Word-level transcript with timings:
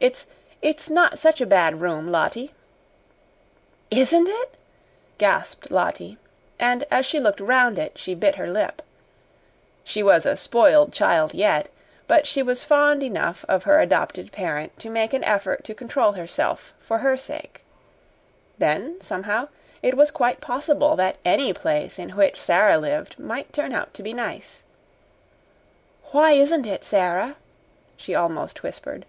It's 0.00 0.28
it's 0.62 0.88
not 0.88 1.18
such 1.18 1.40
a 1.40 1.46
bad 1.46 1.80
room, 1.80 2.12
Lottie." 2.12 2.54
"Isn't 3.90 4.28
it?" 4.28 4.54
gasped 5.18 5.72
Lottie, 5.72 6.18
and 6.56 6.86
as 6.88 7.04
she 7.04 7.18
looked 7.18 7.40
round 7.40 7.80
it 7.80 7.98
she 7.98 8.14
bit 8.14 8.36
her 8.36 8.46
lip. 8.48 8.80
She 9.82 10.04
was 10.04 10.24
a 10.24 10.36
spoiled 10.36 10.92
child 10.92 11.34
yet, 11.34 11.68
but 12.06 12.28
she 12.28 12.44
was 12.44 12.62
fond 12.62 13.02
enough 13.02 13.44
of 13.48 13.64
her 13.64 13.80
adopted 13.80 14.30
parent 14.30 14.78
to 14.78 14.88
make 14.88 15.12
an 15.12 15.24
effort 15.24 15.64
to 15.64 15.74
control 15.74 16.12
herself 16.12 16.72
for 16.78 16.98
her 16.98 17.16
sake. 17.16 17.64
Then, 18.56 19.00
somehow, 19.00 19.48
it 19.82 19.96
was 19.96 20.12
quite 20.12 20.40
possible 20.40 20.94
that 20.94 21.16
any 21.24 21.52
place 21.52 21.98
in 21.98 22.10
which 22.10 22.38
Sara 22.40 22.78
lived 22.78 23.18
might 23.18 23.52
turn 23.52 23.72
out 23.72 23.94
to 23.94 24.04
be 24.04 24.12
nice. 24.12 24.62
"Why 26.12 26.34
isn't 26.34 26.66
it, 26.68 26.84
Sara?" 26.84 27.34
she 27.96 28.14
almost 28.14 28.62
whispered. 28.62 29.04